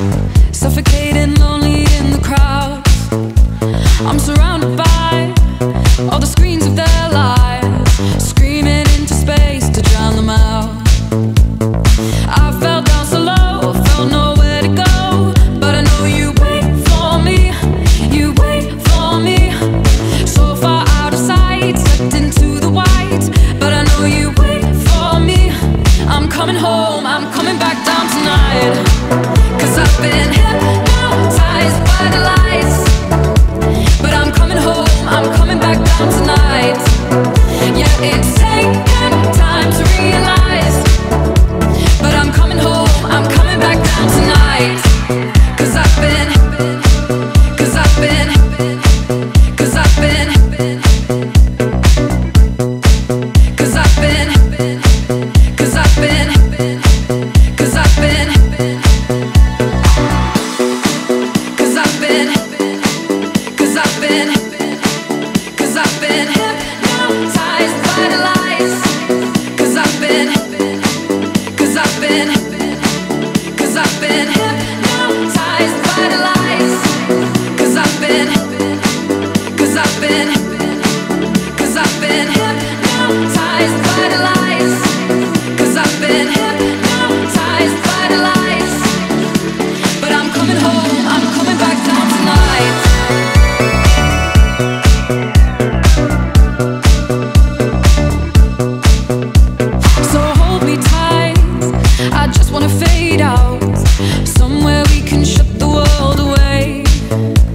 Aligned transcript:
Thank 0.00 0.34
you. 0.34 0.39
it. 30.12 30.39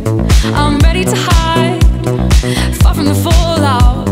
I'm 0.07 0.77
ready 0.79 1.03
to 1.03 1.15
hide, 1.15 1.81
far 2.77 2.93
from 2.93 3.05
the 3.05 3.15
fallout. 3.15 4.05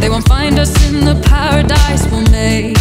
They 0.00 0.08
won't 0.08 0.26
find 0.28 0.58
us 0.60 0.70
in 0.88 1.04
the 1.04 1.16
paradise 1.28 2.06
we'll 2.10 2.22
make. 2.30 2.76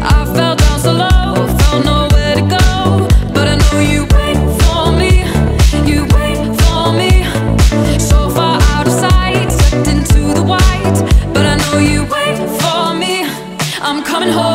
I 0.00 0.24
fell 0.34 0.54
down 0.54 0.78
so 0.78 0.92
low, 0.92 1.48
felt 1.58 1.84
nowhere 1.84 2.36
to 2.36 2.42
go, 2.42 3.08
but 3.34 3.48
I 3.48 3.56
know 3.56 3.80
you 3.80 4.06
wait 4.14 4.38
for 4.62 4.92
me. 4.92 5.24
You 5.90 6.06
wait 6.14 6.38
for 6.62 6.92
me, 6.92 7.24
so 7.98 8.30
far 8.30 8.60
out 8.74 8.86
of 8.86 8.92
sight, 8.92 9.50
slipped 9.50 9.88
into 9.88 10.34
the 10.34 10.42
white, 10.42 10.98
but 11.34 11.44
I 11.46 11.56
know 11.56 11.78
you 11.78 12.04
wait 12.04 12.38
for 12.60 12.94
me. 12.94 13.24
I'm 13.82 14.04
coming 14.04 14.30
home. 14.30 14.53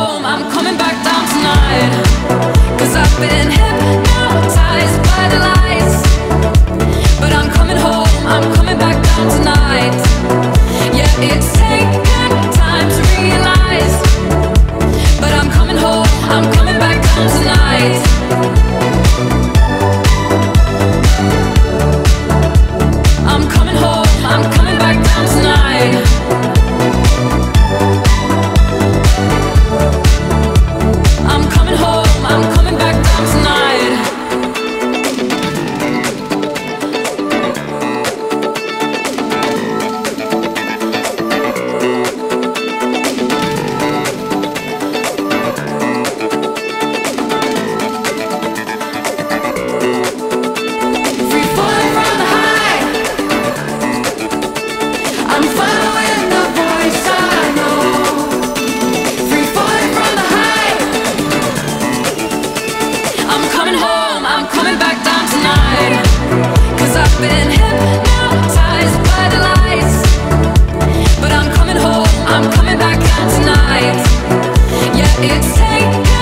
take 75.41 76.18